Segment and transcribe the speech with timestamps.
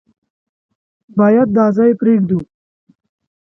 [1.17, 2.39] بايد دا ځای پرېږدو.